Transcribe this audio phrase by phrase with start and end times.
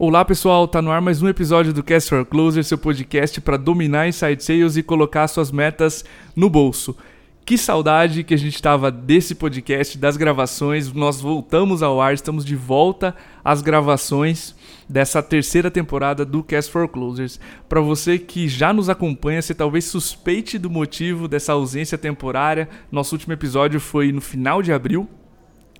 [0.00, 3.56] Olá pessoal, tá no ar mais um episódio do Cast for Closer, seu podcast para
[3.56, 6.04] dominar inside sales e colocar suas metas
[6.36, 6.96] no bolso.
[7.44, 10.92] Que saudade que a gente estava desse podcast, das gravações.
[10.92, 13.12] Nós voltamos ao ar, estamos de volta
[13.44, 14.54] às gravações
[14.88, 17.40] dessa terceira temporada do Cast for Closers.
[17.68, 22.68] Para você que já nos acompanha, você talvez suspeite do motivo dessa ausência temporária.
[22.92, 25.08] Nosso último episódio foi no final de abril,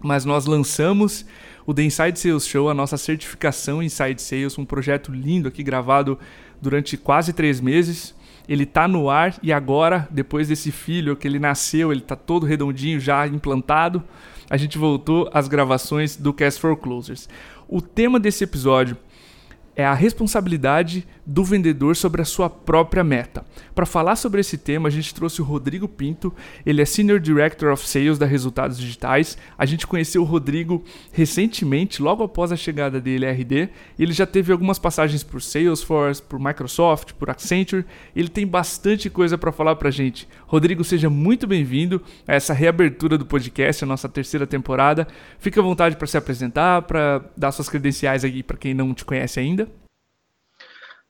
[0.01, 1.25] mas nós lançamos
[1.67, 6.19] o The Inside Sales Show, a nossa certificação Inside Sales, um projeto lindo aqui gravado
[6.61, 8.15] durante quase três meses.
[8.49, 12.47] Ele está no ar e agora, depois desse filho que ele nasceu, ele está todo
[12.47, 14.03] redondinho, já implantado,
[14.49, 17.29] a gente voltou às gravações do Cast for Closers.
[17.69, 18.97] O tema desse episódio
[19.79, 23.45] é a responsabilidade do vendedor sobre a sua própria meta.
[23.77, 26.35] Para falar sobre esse tema, a gente trouxe o Rodrigo Pinto,
[26.67, 29.39] ele é Senior Director of Sales da Resultados Digitais.
[29.57, 30.83] A gente conheceu o Rodrigo
[31.13, 33.69] recentemente, logo após a chegada dele à RD.
[33.97, 37.85] Ele já teve algumas passagens por Salesforce, por Microsoft, por Accenture.
[38.17, 40.27] Ele tem bastante coisa para falar para a gente.
[40.49, 45.07] Rodrigo, seja muito bem-vindo a essa reabertura do podcast, a nossa terceira temporada.
[45.39, 49.05] Fique à vontade para se apresentar, para dar suas credenciais aqui para quem não te
[49.05, 49.68] conhece ainda.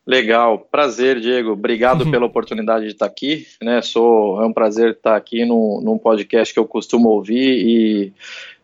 [0.08, 1.50] Legal, prazer, Diego.
[1.50, 3.46] Obrigado pela oportunidade de estar aqui.
[3.60, 3.82] Né?
[3.82, 8.12] Sou, é um prazer estar aqui no, num podcast que eu costumo ouvir e,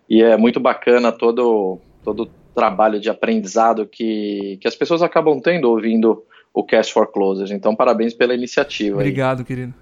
[0.09, 5.39] e é muito bacana todo todo o trabalho de aprendizado que, que as pessoas acabam
[5.41, 7.51] tendo ouvindo o Cast for Closers.
[7.51, 8.97] Então, parabéns pela iniciativa.
[8.97, 9.45] Obrigado, aí.
[9.45, 9.75] querido.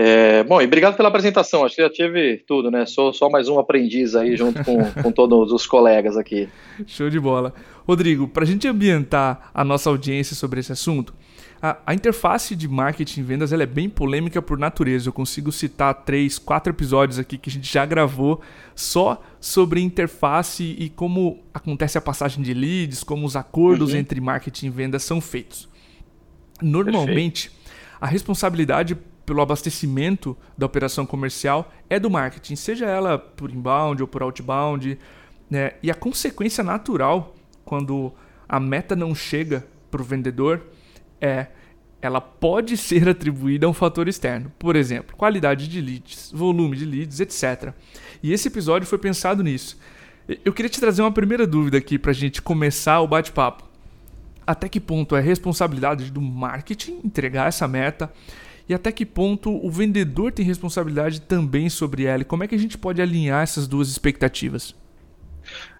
[0.00, 1.64] É, bom, e obrigado pela apresentação.
[1.64, 2.86] Acho que já tive tudo, né?
[2.86, 6.48] Sou só mais um aprendiz aí junto com, com todos os colegas aqui.
[6.86, 7.52] Show de bola.
[7.84, 11.12] Rodrigo, para a gente ambientar a nossa audiência sobre esse assunto,
[11.60, 15.08] a, a interface de marketing e vendas ela é bem polêmica por natureza.
[15.08, 18.40] Eu consigo citar três, quatro episódios aqui que a gente já gravou
[18.76, 23.98] só sobre interface e como acontece a passagem de leads, como os acordos uhum.
[23.98, 25.68] entre marketing e vendas são feitos.
[26.62, 27.98] Normalmente, Perfeito.
[28.00, 28.96] a responsabilidade
[29.28, 34.98] pelo abastecimento da operação comercial é do marketing, seja ela por inbound ou por outbound.
[35.50, 35.72] Né?
[35.82, 38.10] E a consequência natural quando
[38.48, 40.62] a meta não chega para o vendedor
[41.20, 41.48] é
[42.00, 46.86] ela pode ser atribuída a um fator externo, por exemplo, qualidade de leads, volume de
[46.86, 47.74] leads, etc.
[48.22, 49.78] E esse episódio foi pensado nisso.
[50.42, 53.62] Eu queria te trazer uma primeira dúvida aqui para a gente começar o bate-papo.
[54.46, 58.10] Até que ponto é responsabilidade do marketing entregar essa meta?
[58.68, 62.22] E até que ponto o vendedor tem responsabilidade também sobre ela?
[62.22, 64.74] E como é que a gente pode alinhar essas duas expectativas?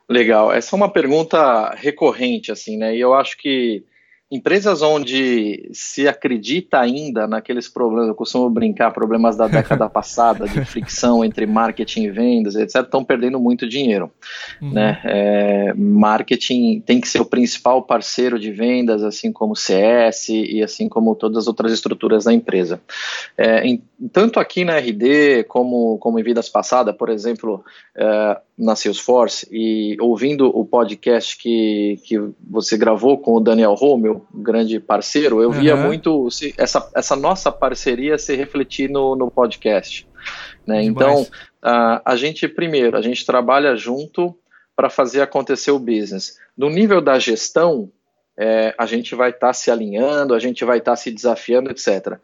[0.08, 2.96] Legal, essa é uma pergunta recorrente, assim, né?
[2.96, 3.84] E eu acho que
[4.30, 10.62] Empresas onde se acredita ainda naqueles problemas, eu costumo brincar, problemas da década passada, de
[10.66, 14.10] fricção entre marketing e vendas, etc., estão perdendo muito dinheiro.
[14.60, 14.72] Uhum.
[14.72, 15.00] Né?
[15.04, 20.90] É, marketing tem que ser o principal parceiro de vendas, assim como CS e assim
[20.90, 22.82] como todas as outras estruturas da empresa.
[23.36, 27.64] É, em, tanto aqui na RD como, como em vidas passadas, por exemplo,
[27.96, 32.18] é, na Salesforce, e ouvindo o podcast que, que
[32.50, 35.60] você gravou com o Daniel Romeu, grande parceiro, eu uhum.
[35.60, 36.26] via muito
[36.56, 40.08] essa, essa nossa parceria se refletir no, no podcast.
[40.66, 40.82] Né?
[40.82, 41.24] Então,
[41.62, 44.36] a, a gente, primeiro, a gente trabalha junto
[44.74, 46.36] para fazer acontecer o business.
[46.56, 47.88] No nível da gestão,
[48.36, 51.70] é, a gente vai estar tá se alinhando, a gente vai estar tá se desafiando,
[51.70, 52.18] etc.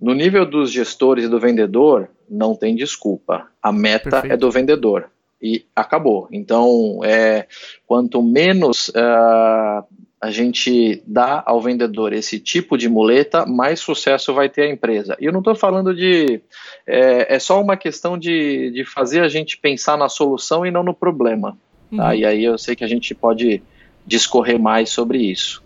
[0.00, 3.48] No nível dos gestores e do vendedor, não tem desculpa.
[3.62, 4.32] A meta Perfeito.
[4.32, 5.10] é do vendedor
[5.44, 6.26] e acabou.
[6.32, 7.46] Então, é,
[7.86, 9.84] quanto menos uh,
[10.18, 15.14] a gente dá ao vendedor esse tipo de muleta, mais sucesso vai ter a empresa.
[15.20, 16.40] E eu não estou falando de.
[16.86, 20.82] É, é, só uma questão de, de fazer a gente pensar na solução e não
[20.82, 21.58] no problema.
[21.94, 22.08] Tá?
[22.08, 22.14] Uhum.
[22.14, 23.62] E aí eu sei que a gente pode
[24.06, 25.62] discorrer mais sobre isso.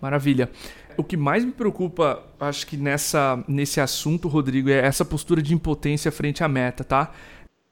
[0.00, 0.48] Maravilha.
[0.96, 5.52] O que mais me preocupa, acho que nessa, nesse assunto, Rodrigo, é essa postura de
[5.52, 7.12] impotência frente à meta, tá?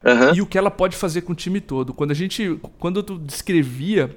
[0.04, 0.34] Uhum.
[0.34, 1.92] E o que ela pode fazer com o time todo.
[1.92, 2.58] Quando a gente.
[2.78, 4.16] Quando tu descrevia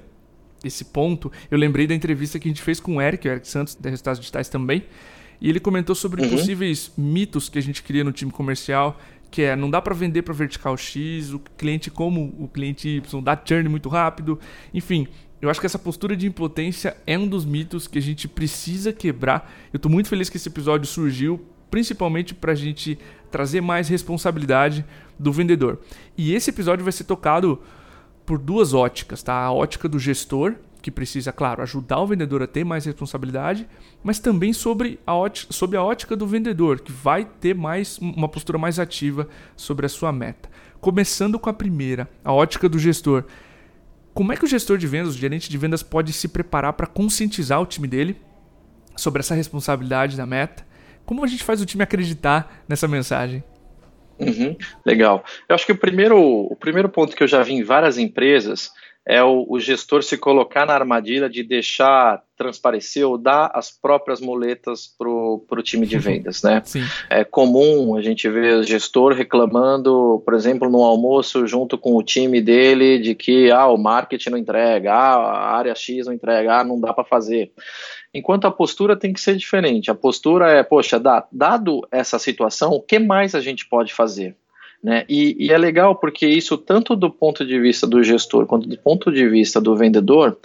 [0.64, 3.46] esse ponto, eu lembrei da entrevista que a gente fez com o Eric, o Eric
[3.46, 4.84] Santos, da Resultados Digitais também,
[5.40, 6.30] e ele comentou sobre uhum.
[6.30, 8.98] possíveis mitos que a gente cria no time comercial,
[9.30, 13.22] que é não dá para vender para vertical X, o cliente como o cliente Y
[13.22, 14.40] dá churn muito rápido,
[14.72, 15.06] enfim.
[15.42, 18.94] Eu acho que essa postura de impotência é um dos mitos que a gente precisa
[18.94, 19.52] quebrar.
[19.70, 22.96] Eu estou muito feliz que esse episódio surgiu, principalmente para a gente
[23.32, 24.84] trazer mais responsabilidade
[25.18, 25.80] do vendedor.
[26.16, 27.60] E esse episódio vai ser tocado
[28.24, 29.34] por duas óticas, tá?
[29.34, 33.66] A ótica do gestor, que precisa, claro, ajudar o vendedor a ter mais responsabilidade,
[34.04, 38.28] mas também sobre a ótica, sobre a ótica do vendedor, que vai ter mais uma
[38.28, 40.48] postura mais ativa sobre a sua meta.
[40.80, 43.24] Começando com a primeira, a ótica do gestor.
[44.14, 46.86] Como é que o gestor de vendas, o gerente de vendas, pode se preparar para
[46.86, 48.16] conscientizar o time dele
[48.96, 50.64] sobre essa responsabilidade da meta?
[51.04, 53.42] Como a gente faz o time acreditar nessa mensagem?
[54.18, 55.24] Uhum, legal.
[55.48, 58.70] Eu acho que o primeiro, o primeiro ponto que eu já vi em várias empresas
[59.06, 64.18] é o, o, gestor se colocar na armadilha de deixar transparecer ou dar as próprias
[64.18, 66.62] muletas para o time de vendas, né?
[66.64, 66.82] Sim.
[67.10, 72.02] É comum a gente ver o gestor reclamando, por exemplo, no almoço junto com o
[72.02, 76.60] time dele de que ah, o marketing não entrega, ah, a área X não entrega,
[76.60, 77.52] ah, não dá para fazer.
[78.14, 79.90] Enquanto a postura tem que ser diferente.
[79.90, 81.02] A postura é, poxa,
[81.32, 84.36] dado essa situação, o que mais a gente pode fazer?
[84.84, 85.02] Né?
[85.08, 88.76] E, e, é legal porque isso, tanto do ponto de vista do gestor quanto do
[88.76, 90.36] ponto de vista do vendedor,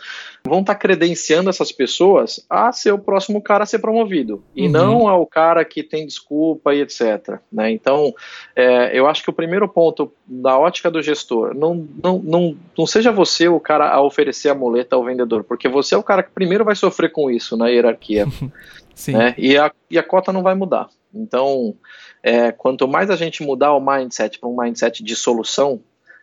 [0.45, 4.67] vão estar tá credenciando essas pessoas a ser o próximo cara a ser promovido e
[4.67, 4.71] uhum.
[4.71, 7.37] não ao cara que tem desculpa e etc.
[7.51, 7.69] Né?
[7.71, 8.13] Então,
[8.55, 12.87] é, eu acho que o primeiro ponto da ótica do gestor, não, não, não, não
[12.87, 16.23] seja você o cara a oferecer a muleta ao vendedor, porque você é o cara
[16.23, 18.25] que primeiro vai sofrer com isso na hierarquia.
[18.95, 19.11] Sim.
[19.17, 19.35] Né?
[19.37, 20.87] E, a, e a cota não vai mudar.
[21.13, 21.75] Então,
[22.21, 25.79] é, quanto mais a gente mudar o mindset para um mindset de solução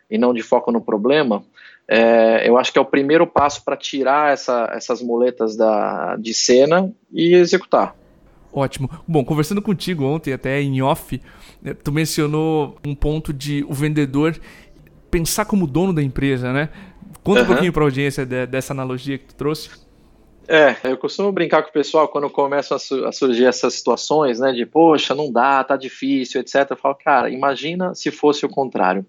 [0.09, 1.43] e não de foco no problema,
[1.87, 6.33] é, eu acho que é o primeiro passo para tirar essa, essas muletas da, de
[6.33, 7.95] cena e executar.
[8.51, 8.89] Ótimo.
[9.07, 11.21] Bom, conversando contigo ontem, até em off,
[11.61, 14.39] né, tu mencionou um ponto de o vendedor
[15.11, 16.69] pensar como dono da empresa, né?
[17.23, 17.45] Conta uhum.
[17.45, 19.69] um pouquinho para a audiência de, dessa analogia que tu trouxe.
[20.47, 24.39] É, eu costumo brincar com o pessoal quando começam a, su a, surgir essas situações,
[24.39, 26.65] né, de poxa, não dá, tá difícil, etc.
[26.69, 29.05] Eu falo, cara, imagina se fosse o contrário.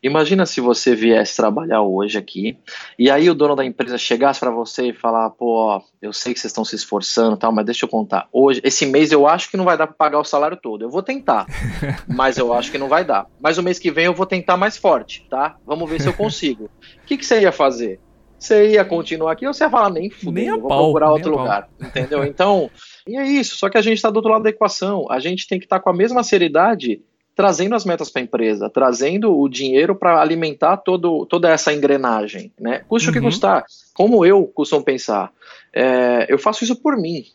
[0.00, 2.56] Imagina se você viesse trabalhar hoje aqui
[2.96, 6.38] e aí o dono da empresa chegasse para você e falar, pô, eu sei que
[6.38, 8.28] vocês estão se esforçando, tal, mas deixa eu contar.
[8.32, 10.82] Hoje, esse mês eu acho que não vai dar para pagar o salário todo.
[10.82, 11.46] Eu vou tentar,
[12.06, 13.26] mas eu acho que não vai dar.
[13.40, 15.56] Mas o mês que vem eu vou tentar mais forte, tá?
[15.66, 16.70] Vamos ver se eu consigo.
[17.02, 18.00] O que, que você ia fazer?
[18.38, 21.68] Você ia continuar aqui ou você ia falar, nem fudeu, vou pau, procurar outro lugar,
[21.80, 22.24] entendeu?
[22.24, 22.70] Então,
[23.06, 25.48] e é isso, só que a gente está do outro lado da equação, a gente
[25.48, 27.00] tem que estar tá com a mesma seriedade
[27.36, 32.50] trazendo as metas para a empresa, trazendo o dinheiro para alimentar todo, toda essa engrenagem,
[32.58, 32.82] né?
[32.88, 33.10] Custe uhum.
[33.10, 33.26] o que uhum.
[33.26, 33.64] custar.
[33.92, 35.30] Como eu costumo pensar,
[35.72, 37.26] é, eu faço isso por mim,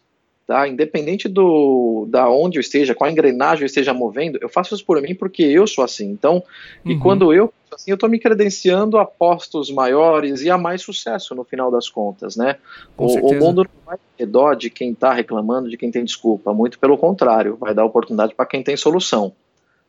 [0.51, 0.68] tá?
[0.68, 5.01] Independente do da onde eu esteja, qual engrenagem eu esteja movendo, eu faço isso por
[5.01, 6.09] mim porque eu sou assim.
[6.09, 6.44] Então,
[6.83, 6.92] uhum.
[6.92, 11.33] e quando eu assim, eu estou me credenciando a postos maiores e a mais sucesso
[11.33, 12.57] no final das contas, né?
[12.98, 16.54] O, o, mundo não vai ter dó de quem está reclamando, de quem tem desculpa,
[16.54, 19.31] muito pelo contrário, vai dar oportunidade para quem tem solução.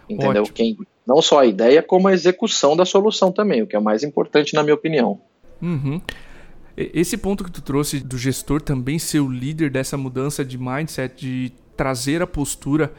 [0.09, 0.45] Entendeu?
[0.45, 4.05] Quem, não só a ideia, como a execução da solução também, o que é mais
[4.05, 5.19] importante na minha opinião.
[5.61, 6.01] Uhum.
[6.77, 11.15] Esse ponto que tu trouxe do gestor também ser o líder dessa mudança de mindset,
[11.15, 12.93] de trazer a postura,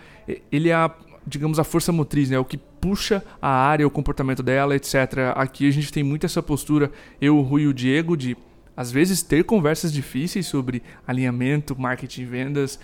[0.52, 0.94] ele é a,
[1.26, 2.38] digamos, a força motriz, né?
[2.38, 4.96] O que puxa a área, o comportamento dela, etc.
[5.36, 8.38] Aqui a gente tem muito essa postura, eu, o Rui e o Diego, de
[8.76, 12.80] às vezes ter conversas difíceis sobre alinhamento, marketing, vendas,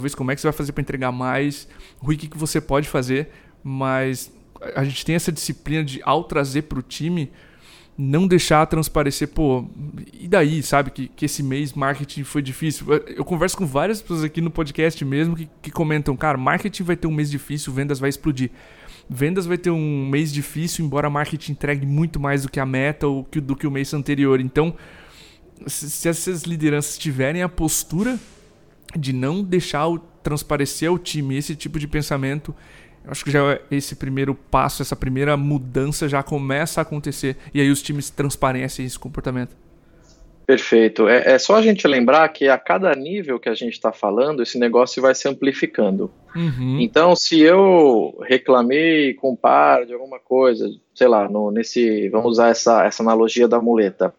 [0.00, 2.60] vejo como é que você vai fazer para entregar mais, Rui, o que, que você
[2.60, 3.30] pode fazer,
[3.62, 4.32] mas
[4.76, 7.30] a gente tem essa disciplina de, ao trazer para o time,
[7.96, 9.66] não deixar transparecer, pô,
[10.12, 12.86] e daí, sabe, que, que esse mês marketing foi difícil.
[13.06, 16.96] Eu converso com várias pessoas aqui no podcast mesmo que, que comentam, cara, marketing vai
[16.96, 18.50] ter um mês difícil, vendas vai explodir.
[19.08, 23.06] Vendas vai ter um mês difícil, embora marketing entregue muito mais do que a meta
[23.06, 24.40] ou que, do que o mês anterior.
[24.40, 24.74] Então,
[25.66, 28.18] se, se essas lideranças tiverem a postura
[28.96, 32.54] de não deixar o, transparecer ao time esse tipo de pensamento,
[33.06, 37.60] acho que já é esse primeiro passo, essa primeira mudança já começa a acontecer e
[37.60, 39.56] aí os times transparecem esse comportamento.
[40.46, 41.08] Perfeito.
[41.08, 44.42] É, é, só a gente lembrar que a cada nível que a gente está falando,
[44.42, 46.10] esse negócio vai se amplificando.
[46.34, 46.78] Uhum.
[46.80, 52.48] Então, se eu reclamei com par de alguma coisa, sei lá, no, nesse, vamos usar
[52.48, 54.12] essa, essa analogia da muleta,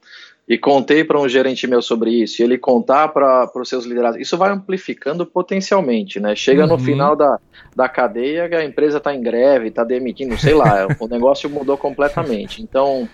[0.47, 4.19] e contei para um gerente meu sobre isso, e ele contar para os seus liderados,
[4.19, 6.35] isso vai amplificando potencialmente, né?
[6.35, 6.69] Chega uhum.
[6.69, 7.39] no final da,
[7.75, 11.77] da cadeia que a empresa está em greve, está demitindo, sei lá, o negócio mudou
[11.77, 12.61] completamente.
[12.61, 13.07] Então,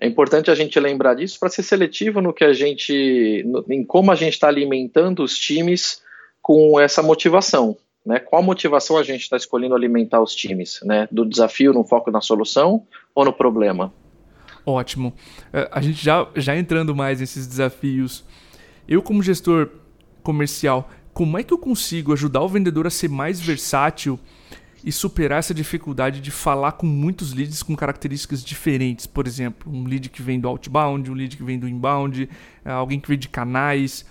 [0.00, 3.84] é importante a gente lembrar disso para ser seletivo no que a gente, no, em
[3.84, 6.02] como a gente está alimentando os times
[6.42, 7.76] com essa motivação.
[8.04, 8.18] Né?
[8.18, 10.80] Qual motivação a gente está escolhendo alimentar os times?
[10.82, 11.08] Né?
[11.10, 13.92] Do desafio no foco na solução ou no problema?
[14.66, 15.12] Ótimo.
[15.52, 18.24] É, a gente já, já entrando mais nesses desafios,
[18.88, 19.68] eu como gestor
[20.22, 24.18] comercial, como é que eu consigo ajudar o vendedor a ser mais versátil
[24.84, 29.06] e superar essa dificuldade de falar com muitos leads com características diferentes.
[29.06, 32.28] Por exemplo, um lead que vem do outbound, um lead que vem do inbound,
[32.64, 34.04] eh, alguém que vem de canais.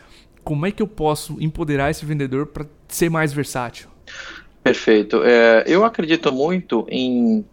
[0.44, 3.88] Como é que eu posso empoderar esse vendedor para ser mais versátil?
[4.64, 5.22] Perfeito.
[5.24, 7.46] É, eu acredito muito em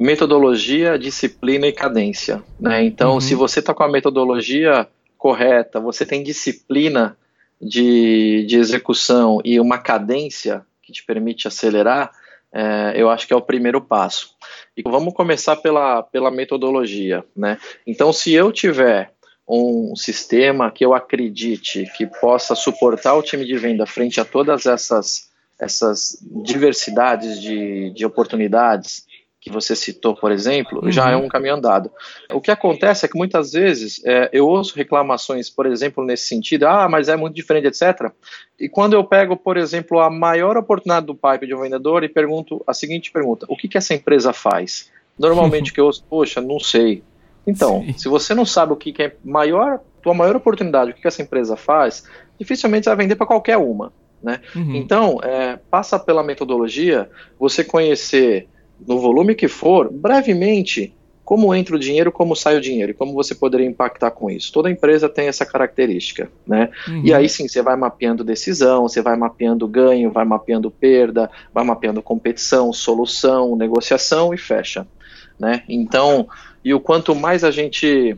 [0.00, 2.42] metodologia, disciplina e cadência.
[2.58, 2.82] Né?
[2.84, 3.20] Então, uhum.
[3.20, 4.88] se você está com a metodologia
[5.18, 7.18] correta, você tem disciplina
[7.60, 12.12] de, de execução e uma cadência que te permite acelerar,
[12.50, 14.30] é, eu acho que é o primeiro passo.
[14.74, 17.22] E vamos começar pela, pela metodologia.
[17.36, 17.58] Né?
[17.86, 19.12] Então, se eu tiver
[19.46, 24.64] um sistema que eu acredite que possa suportar o time de venda frente a todas
[24.64, 25.28] essas,
[25.60, 29.04] essas diversidades de, de oportunidades,
[29.40, 30.92] que você citou, por exemplo, uhum.
[30.92, 31.90] já é um caminho andado.
[32.30, 36.64] O que acontece é que muitas vezes é, eu ouço reclamações, por exemplo, nesse sentido,
[36.64, 38.12] ah, mas é muito diferente, etc.
[38.58, 42.08] E quando eu pego, por exemplo, a maior oportunidade do pipe de um vendedor e
[42.08, 44.90] pergunto a seguinte pergunta: o que, que essa empresa faz?
[45.18, 47.02] Normalmente que eu ouço, poxa, não sei.
[47.46, 47.98] Então, Sim.
[47.98, 51.08] se você não sabe o que, que é maior, tua maior oportunidade, o que, que
[51.08, 52.04] essa empresa faz,
[52.38, 53.90] dificilmente você vai vender para qualquer uma.
[54.22, 54.40] Né?
[54.54, 54.76] Uhum.
[54.76, 58.46] Então, é, passa pela metodologia, você conhecer
[58.86, 60.94] no volume que for, brevemente,
[61.24, 64.50] como entra o dinheiro, como sai o dinheiro e como você poderia impactar com isso.
[64.52, 66.70] Toda empresa tem essa característica, né?
[66.88, 67.02] Uhum.
[67.04, 71.64] E aí sim, você vai mapeando decisão, você vai mapeando ganho, vai mapeando perda, vai
[71.64, 74.86] mapeando competição, solução, negociação e fecha,
[75.38, 75.62] né?
[75.68, 76.28] Então,
[76.64, 78.16] e o quanto mais a gente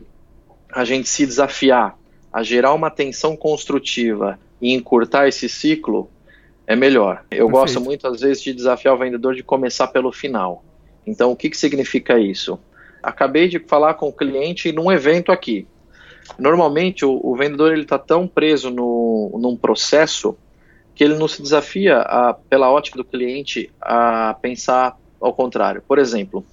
[0.71, 1.95] a gente se desafiar
[2.33, 6.09] a gerar uma tensão construtiva e encurtar esse ciclo,
[6.65, 7.23] é melhor.
[7.29, 7.51] Eu Perfeito.
[7.51, 10.63] gosto muito, às vezes, de desafiar o vendedor de começar pelo final.
[11.05, 12.59] Então, o que, que significa isso?
[13.01, 15.67] Acabei de falar com o cliente num evento aqui.
[16.39, 20.37] Normalmente, o, o vendedor está tão preso no, num processo
[20.95, 25.83] que ele não se desafia, a, pela ótica do cliente, a pensar ao contrário.
[25.87, 26.45] Por exemplo,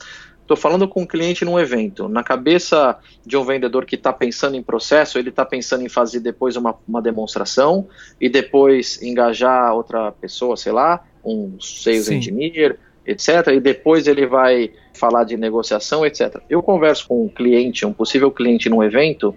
[0.50, 2.08] Estou falando com um cliente num evento.
[2.08, 6.18] Na cabeça de um vendedor que está pensando em processo, ele está pensando em fazer
[6.18, 7.86] depois uma, uma demonstração
[8.20, 12.16] e depois engajar outra pessoa, sei lá, um sales Sim.
[12.16, 13.46] engineer, etc.
[13.54, 16.42] E depois ele vai falar de negociação, etc.
[16.50, 19.32] Eu converso com um cliente, um possível cliente num evento,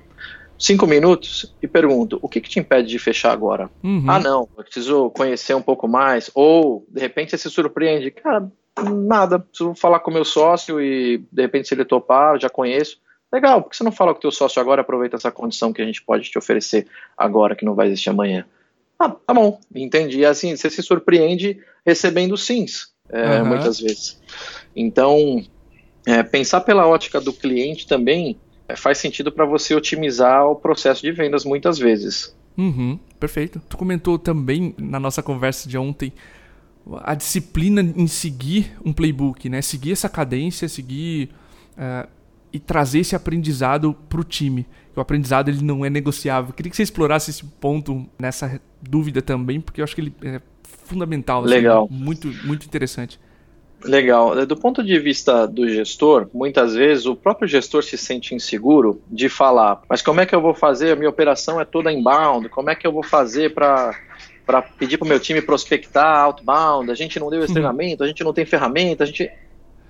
[0.57, 3.69] cinco minutos e pergunto: o que, que te impede de fechar agora?
[3.83, 4.05] Uhum.
[4.07, 6.31] Ah, não, eu preciso conhecer um pouco mais.
[6.33, 8.51] Ou de repente você se surpreende, cara
[8.81, 12.49] Nada, preciso falar com o meu sócio e de repente se ele topar, eu já
[12.49, 12.97] conheço.
[13.31, 15.81] Legal, por que você não fala com o teu sócio agora aproveita essa condição que
[15.81, 16.87] a gente pode te oferecer
[17.17, 18.45] agora, que não vai existir amanhã?
[18.99, 20.19] Ah, tá bom, entendi.
[20.19, 23.47] E assim, você se surpreende recebendo sims, é, uhum.
[23.47, 24.21] muitas vezes.
[24.75, 25.43] Então,
[26.05, 31.01] é, pensar pela ótica do cliente também é, faz sentido para você otimizar o processo
[31.01, 32.35] de vendas muitas vezes.
[32.57, 33.61] Uhum, perfeito.
[33.67, 36.13] Tu comentou também na nossa conversa de ontem
[37.01, 39.61] a disciplina em seguir um playbook, né?
[39.61, 41.29] Seguir essa cadência, seguir
[41.77, 42.07] uh,
[42.51, 44.67] e trazer esse aprendizado para o time.
[44.95, 46.53] O aprendizado ele não é negociável.
[46.53, 50.41] queria que você explorasse esse ponto nessa dúvida também, porque eu acho que ele é
[50.63, 51.43] fundamental.
[51.43, 51.87] Assim, Legal.
[51.89, 53.19] Muito, muito interessante.
[53.83, 54.45] Legal.
[54.45, 59.27] Do ponto de vista do gestor, muitas vezes o próprio gestor se sente inseguro de
[59.27, 60.91] falar, mas como é que eu vou fazer?
[60.91, 63.93] A minha operação é toda inbound, como é que eu vou fazer para
[64.45, 67.53] para pedir para o meu time prospectar outbound, a gente não deu esse uhum.
[67.53, 69.31] treinamento, a gente não tem ferramenta, a gente.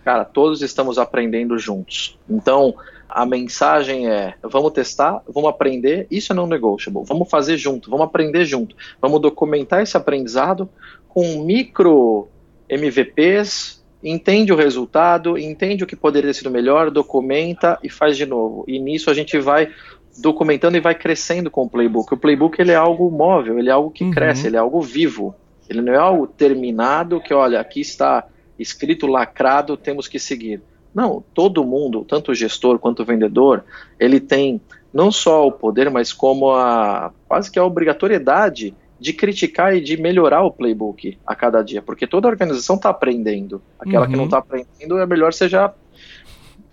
[0.04, 2.20] Cara, todos estamos aprendendo juntos.
[2.30, 2.76] Então,
[3.10, 8.06] a mensagem é: vamos testar, vamos aprender, isso é não negotiable, vamos fazer junto, vamos
[8.06, 10.70] aprender junto, vamos documentar esse aprendizado
[11.08, 12.28] com micro
[12.68, 18.26] MVPs, entende o resultado, entende o que poderia ter sido melhor, documenta e faz de
[18.26, 18.66] novo.
[18.68, 19.70] E nisso a gente vai
[20.18, 22.14] documentando e vai crescendo com o playbook.
[22.14, 24.12] O playbook ele é algo móvel, ele é algo que uhum.
[24.12, 25.36] cresce, ele é algo vivo.
[25.70, 28.26] Ele não é algo terminado que, olha, aqui está
[28.60, 30.62] escrito, lacrado, temos que seguir.
[30.94, 33.64] Não, todo mundo, tanto o gestor quanto o vendedor,
[34.00, 34.62] ele tem
[34.94, 39.98] não só o poder, mas como a quase que a obrigatoriedade de criticar e de
[39.98, 43.62] melhorar o playbook a cada dia, porque toda organização está aprendendo.
[43.80, 44.12] Aquela uhum.
[44.12, 44.44] que não está uhum.
[44.44, 45.74] aprendendo é melhor você já,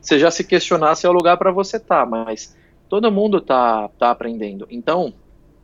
[0.00, 2.54] você já se questionar se é o lugar para você estar, tá, mas
[2.90, 4.66] todo mundo está tá aprendendo.
[4.68, 5.14] Então,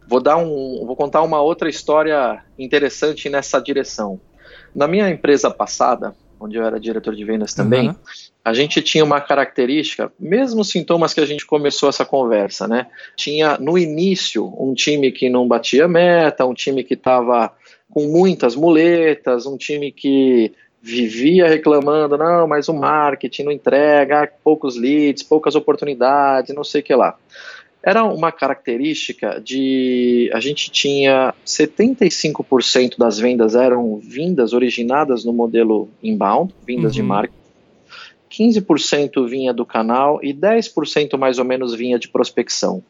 [0.08, 4.18] vou dar um, vou contar uma outra história interessante nessa direção.
[4.72, 7.96] Na minha empresa passada, onde eu era diretor de vendas também, uhum.
[8.44, 12.86] a gente tinha uma característica, mesmo sintomas que a gente começou essa conversa, né?
[13.16, 17.52] Tinha no início um time que não batia meta, um time que estava
[17.90, 20.52] com muitas muletas, um time que
[20.86, 26.84] vivia reclamando, não, mas o marketing não entrega, poucos leads, poucas oportunidades, não sei o
[26.84, 27.16] que lá.
[27.82, 35.88] Era uma característica de a gente tinha 75% das vendas eram vindas originadas no modelo
[36.00, 36.96] inbound, vindas uhum.
[36.96, 37.36] de marketing.
[38.30, 42.82] 15% vinha do canal e 10% mais ou menos vinha de prospecção.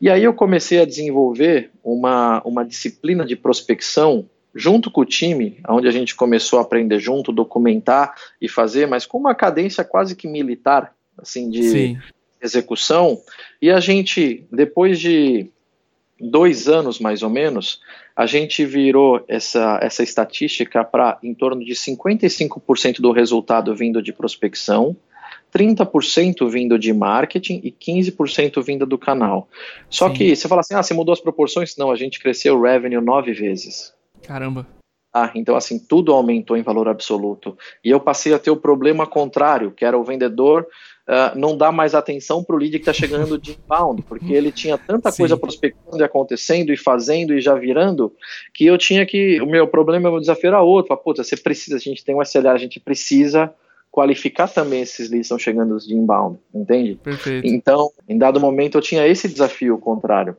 [0.00, 5.58] E aí eu comecei a desenvolver uma, uma disciplina de prospecção junto com o time,
[5.68, 10.16] onde a gente começou a aprender junto, documentar e fazer, mas com uma cadência quase
[10.16, 11.98] que militar, assim, de Sim.
[12.40, 13.20] execução.
[13.60, 15.48] E a gente, depois de
[16.20, 17.80] dois anos mais ou menos,
[18.16, 24.12] a gente virou essa, essa estatística para em torno de 55% do resultado vindo de
[24.12, 24.96] prospecção,
[25.54, 29.48] 30% vindo de marketing e 15% vindo do canal.
[29.88, 30.14] Só Sim.
[30.14, 31.76] que você fala assim, ah, você mudou as proporções?
[31.76, 33.94] Não, a gente cresceu o revenue nove vezes.
[34.28, 34.66] Caramba.
[35.12, 37.56] Ah, então assim, tudo aumentou em valor absoluto.
[37.82, 40.66] E eu passei a ter o problema contrário, que era o vendedor
[41.08, 44.52] uh, não dar mais atenção para o lead que está chegando de inbound, porque ele
[44.52, 45.22] tinha tanta Sim.
[45.22, 48.12] coisa prospectando e acontecendo e fazendo e já virando,
[48.52, 51.76] que eu tinha que, o meu problema, o meu desafio era outro, puta, você precisa,
[51.76, 53.52] a gente tem um SLA, a gente precisa
[53.90, 56.96] qualificar também esses leads que estão chegando de inbound, entende?
[57.02, 57.46] Perfeito.
[57.46, 60.36] Então, em dado momento, eu tinha esse desafio contrário.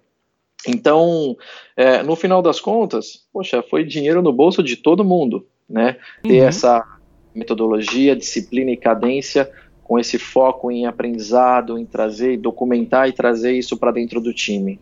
[0.68, 1.38] Então,
[1.76, 5.98] é, no final das contas, poxa, foi dinheiro no bolso de todo mundo, né?
[6.22, 6.48] Ter uhum.
[6.48, 6.86] essa
[7.34, 9.50] metodologia, disciplina e cadência
[9.84, 14.80] com esse foco em aprendizado, em trazer, documentar e trazer isso para dentro do time.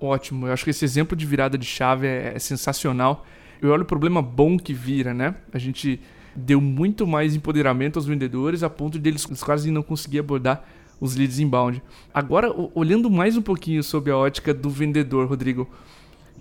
[0.00, 3.24] Ótimo, eu acho que esse exemplo de virada de chave é, é sensacional.
[3.60, 5.34] Eu olho o problema bom que vira, né?
[5.52, 6.00] A gente
[6.34, 10.64] deu muito mais empoderamento aos vendedores a ponto de eles quase não conseguir abordar
[11.00, 11.82] os leads inbound.
[12.12, 15.68] Agora, olhando mais um pouquinho sobre a ótica do vendedor, Rodrigo,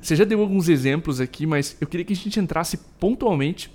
[0.02, 3.72] você já deu alguns exemplos aqui, mas eu queria que a gente entrasse pontualmente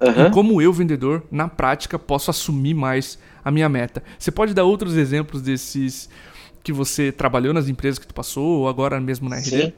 [0.00, 0.26] uhum.
[0.26, 4.02] em como eu, vendedor, na prática, posso assumir mais a minha meta.
[4.18, 6.08] Você pode dar outros exemplos desses
[6.62, 9.44] que você trabalhou nas empresas que tu passou ou agora mesmo na RD?
[9.44, 9.72] Sim.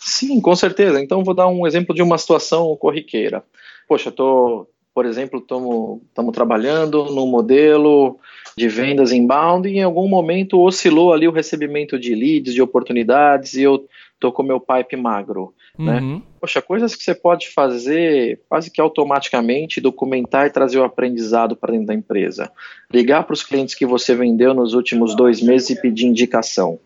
[0.00, 1.00] Sim, com certeza.
[1.00, 3.44] Então vou dar um exemplo de uma situação corriqueira.
[3.86, 8.18] Poxa, tô por exemplo, estamos trabalhando no modelo
[8.56, 13.54] de vendas inbound e em algum momento oscilou ali o recebimento de leads, de oportunidades
[13.54, 15.52] e eu estou com meu pipe magro.
[15.78, 16.00] Né?
[16.00, 16.14] Uhum.
[16.16, 16.22] Né?
[16.40, 21.72] Poxa, coisas que você pode fazer quase que automaticamente, documentar e trazer o aprendizado para
[21.72, 22.50] dentro da empresa.
[22.92, 26.78] Ligar para os clientes que você vendeu nos últimos dois meses e pedir indicação,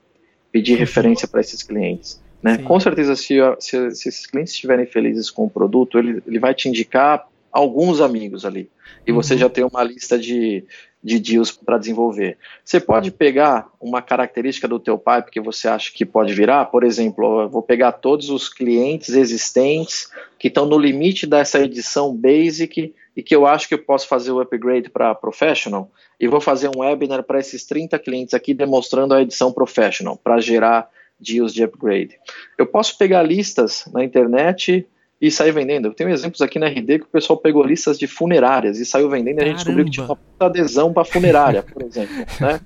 [0.51, 0.79] pedir uhum.
[0.79, 2.21] referência para esses clientes.
[2.43, 2.59] Né?
[2.59, 6.55] Com certeza, se, se, se, esses clientes estiverem felizes com o produto, ele, ele vai
[6.55, 8.71] te indicar alguns amigos ali.
[9.07, 9.41] E você uhum.
[9.41, 10.65] já tem uma lista de,
[11.07, 12.37] de deals para desenvolver.
[12.65, 16.83] Você pode pegar uma característica do teu pipe que você acha que pode virar, por
[16.83, 23.23] exemplo, vou pegar todos os clientes existentes que estão no limite dessa edição basic e
[23.23, 25.89] que eu acho que eu posso fazer o upgrade para professional
[26.19, 30.41] e vou fazer um webinar para esses 30 clientes aqui demonstrando a edição professional para
[30.41, 30.91] gerar
[31.21, 32.19] deals de upgrade.
[32.59, 34.85] Eu posso pegar listas na internet
[35.21, 35.89] e sair vendendo.
[35.89, 39.09] Eu tenho exemplos aqui na RD que o pessoal pegou listas de funerárias e saiu
[39.09, 42.61] vendendo e a gente descobriu que tinha uma puta adesão para funerária, por exemplo, né?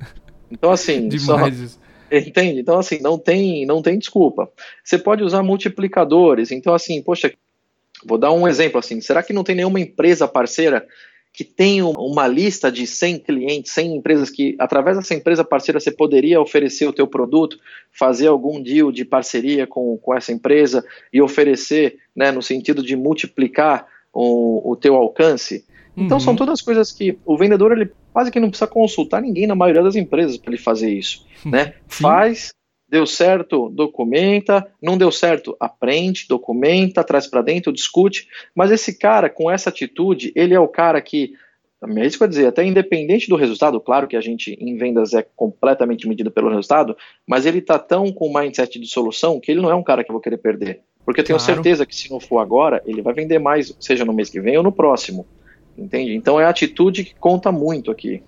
[0.50, 1.64] Então assim, Demais só...
[1.64, 1.80] isso.
[2.12, 2.58] Entende?
[2.58, 4.50] Então, assim, não tem, não tem desculpa.
[4.82, 6.50] Você pode usar multiplicadores.
[6.50, 7.32] Então, assim, poxa,
[8.04, 9.00] vou dar um exemplo assim.
[9.00, 10.84] Será que não tem nenhuma empresa parceira
[11.32, 15.90] que tem uma lista de 100 clientes, 100 empresas que, através dessa empresa parceira, você
[15.90, 17.58] poderia oferecer o teu produto,
[17.92, 22.96] fazer algum deal de parceria com, com essa empresa e oferecer, né, no sentido de
[22.96, 25.64] multiplicar o, o teu alcance.
[25.96, 26.20] Então uhum.
[26.20, 29.82] são todas coisas que o vendedor ele quase que não precisa consultar ninguém na maioria
[29.82, 31.74] das empresas para ele fazer isso, né?
[31.86, 32.50] Faz,
[32.90, 34.66] Deu certo, documenta.
[34.82, 38.26] Não deu certo, aprende, documenta, traz para dentro, discute.
[38.52, 41.34] Mas esse cara, com essa atitude, ele é o cara que,
[41.82, 45.14] é isso que eu dizer, até independente do resultado, claro que a gente em vendas
[45.14, 49.52] é completamente medido pelo resultado, mas ele está tão com o mindset de solução que
[49.52, 50.80] ele não é um cara que eu vou querer perder.
[51.04, 51.54] Porque eu tenho claro.
[51.54, 54.56] certeza que se não for agora, ele vai vender mais, seja no mês que vem
[54.56, 55.24] ou no próximo.
[55.78, 56.14] Entende?
[56.14, 58.20] Então é a atitude que conta muito aqui.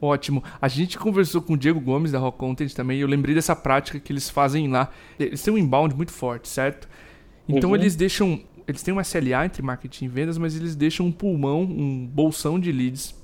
[0.00, 0.42] Ótimo.
[0.60, 3.56] A gente conversou com o Diego Gomes da Rock Content também e eu lembrei dessa
[3.56, 4.90] prática que eles fazem lá.
[5.18, 6.88] Eles têm um inbound muito forte, certo?
[7.48, 7.76] Então uhum.
[7.76, 8.40] eles deixam.
[8.66, 12.60] Eles têm um SLA entre marketing e vendas, mas eles deixam um pulmão, um bolsão
[12.60, 13.14] de leads,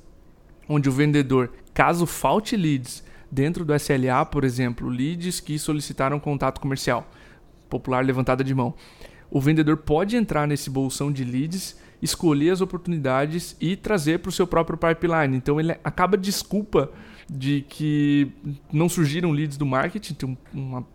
[0.67, 6.61] onde o vendedor, caso falte leads dentro do SLA, por exemplo, leads que solicitaram contato
[6.61, 7.07] comercial,
[7.69, 8.75] popular levantada de mão,
[9.35, 14.33] o vendedor pode entrar nesse bolsão de leads escolher as oportunidades e trazer para o
[14.33, 15.37] seu próprio pipeline.
[15.37, 16.93] Então ele acaba desculpa
[17.29, 18.31] de que
[18.73, 20.87] não surgiram leads do marketing, tem uma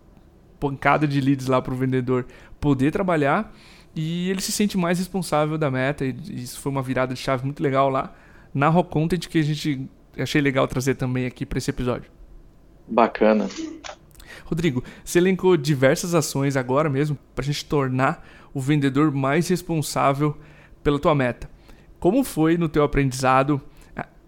[0.57, 2.25] pancada de leads lá para o vendedor
[2.61, 3.53] poder trabalhar
[3.93, 6.05] e ele se sente mais responsável da meta.
[6.05, 8.15] E isso foi uma virada de chave muito legal lá
[8.53, 9.85] na Rock Content que a gente
[10.17, 12.09] achei legal trazer também aqui para esse episódio.
[12.87, 13.49] Bacana.
[14.45, 20.37] Rodrigo, você elencou diversas ações agora mesmo para a gente tornar o vendedor mais responsável
[20.83, 21.49] pela tua meta.
[21.99, 23.61] Como foi no teu aprendizado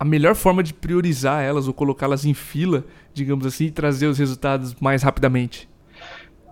[0.01, 4.17] a melhor forma de priorizar elas ou colocá-las em fila, digamos assim, e trazer os
[4.17, 5.69] resultados mais rapidamente?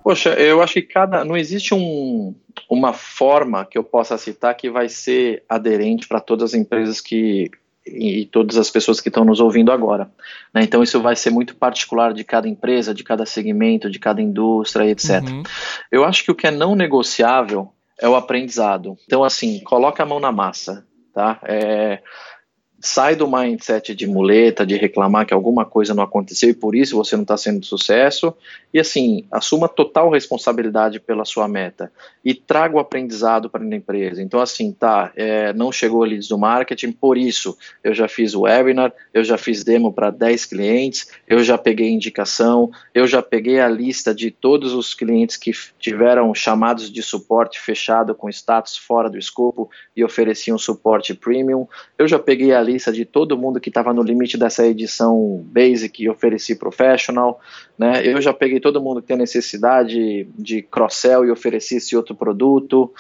[0.04, 2.36] Poxa, eu acho que cada não existe um,
[2.70, 7.50] uma forma que eu possa citar que vai ser aderente para todas as empresas que
[7.94, 10.10] e todas as pessoas que estão nos ouvindo agora.
[10.54, 10.64] Né?
[10.64, 14.86] Então, isso vai ser muito particular de cada empresa, de cada segmento, de cada indústria,
[14.86, 15.22] etc.
[15.24, 15.44] Uhum.
[15.92, 18.98] Eu acho que o que é não negociável é o aprendizado.
[19.06, 20.86] Então, assim, coloca a mão na massa.
[21.14, 21.40] Tá?
[21.44, 22.02] É,
[22.82, 26.96] sai do mindset de muleta, de reclamar que alguma coisa não aconteceu e por isso
[26.96, 28.34] você não está sendo sucesso.
[28.74, 31.92] E assim, assuma total responsabilidade pela sua meta
[32.24, 34.22] e traga o aprendizado para a empresa.
[34.22, 38.42] Então, assim, tá, é, não chegou leads do marketing, por isso eu já fiz o
[38.42, 43.60] webinar, eu já fiz demo para 10 clientes, eu já peguei indicação, eu já peguei
[43.60, 49.10] a lista de todos os clientes que tiveram chamados de suporte fechado com status fora
[49.10, 53.70] do escopo e ofereciam suporte premium, eu já peguei a lista de todo mundo que
[53.70, 57.40] estava no limite dessa edição Basic e ofereci Professional,
[57.78, 58.06] né?
[58.06, 62.92] Eu já peguei todo mundo que tem necessidade de cross-sell e ofereci esse outro produto.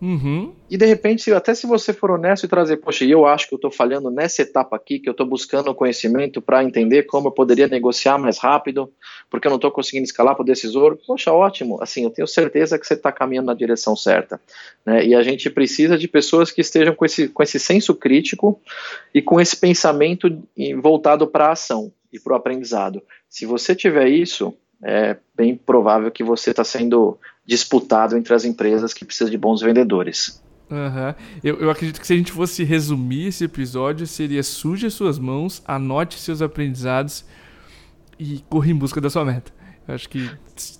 [0.00, 0.52] Uhum.
[0.68, 3.56] E de repente, até se você for honesto e trazer, poxa, eu acho que eu
[3.56, 7.68] estou falhando nessa etapa aqui, que eu estou buscando conhecimento para entender como eu poderia
[7.68, 8.92] negociar mais rápido,
[9.30, 11.82] porque eu não estou conseguindo escalar para o decisor, poxa, ótimo.
[11.82, 14.40] Assim, eu tenho certeza que você está caminhando na direção certa.
[14.84, 15.06] Né?
[15.06, 18.60] E a gente precisa de pessoas que estejam com esse, com esse senso crítico
[19.14, 20.42] e com esse pensamento
[20.82, 23.00] voltado para a ação e para o aprendizado.
[23.28, 28.92] Se você tiver isso, é bem provável que você está sendo disputado entre as empresas
[28.92, 30.42] que precisam de bons vendedores.
[30.70, 31.14] Uhum.
[31.42, 35.62] Eu, eu acredito que se a gente fosse resumir esse episódio, seria suje suas mãos,
[35.64, 37.24] anote seus aprendizados
[38.18, 39.52] e corra em busca da sua meta.
[39.86, 40.30] Eu acho que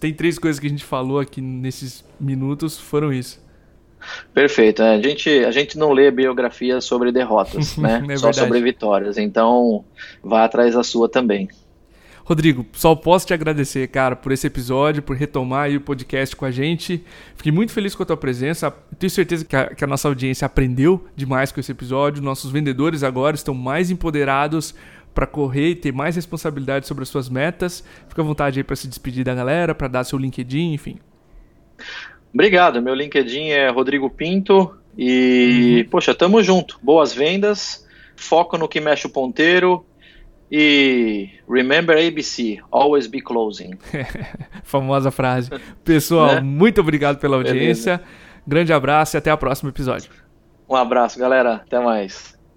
[0.00, 3.43] tem três coisas que a gente falou aqui nesses minutos, foram isso.
[4.32, 4.82] Perfeito.
[4.82, 8.04] É, a, gente, a gente não lê biografias sobre derrotas, né?
[8.08, 9.16] é Só sobre vitórias.
[9.18, 9.84] Então,
[10.22, 11.48] vá atrás da sua também.
[12.24, 16.50] Rodrigo, só posso te agradecer, cara, por esse episódio, por retomar o podcast com a
[16.50, 17.04] gente.
[17.36, 18.70] Fiquei muito feliz com a tua presença.
[18.98, 22.22] Tenho certeza que a, que a nossa audiência aprendeu demais com esse episódio.
[22.22, 24.74] Nossos vendedores agora estão mais empoderados
[25.14, 27.84] para correr e ter mais responsabilidade sobre as suas metas.
[28.08, 30.98] Fica à vontade aí para se despedir da galera, para dar seu LinkedIn, enfim.
[32.34, 32.82] Obrigado.
[32.82, 35.90] Meu LinkedIn é Rodrigo Pinto e, uhum.
[35.90, 36.80] poxa, tamo junto.
[36.82, 39.86] Boas vendas, foco no que mexe o ponteiro
[40.50, 43.78] e remember ABC, always be closing.
[44.64, 45.50] Famosa frase.
[45.84, 46.40] Pessoal, né?
[46.40, 47.98] muito obrigado pela audiência.
[47.98, 48.24] Beleza.
[48.46, 50.10] Grande abraço e até o próximo episódio.
[50.68, 51.54] Um abraço, galera.
[51.54, 52.33] Até mais.